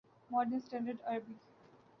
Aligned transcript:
modern 0.31 0.55
standard 0.57 0.97
Arabi 1.09 1.33